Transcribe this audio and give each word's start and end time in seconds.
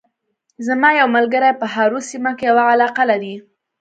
زما 0.67 0.89
یو 0.99 1.07
ملګری 1.15 1.51
په 1.59 1.65
هارو 1.73 1.99
سیمه 2.09 2.31
کې 2.37 2.45
یوه 2.51 2.63
علاقه 2.73 3.03
لري 3.11 3.35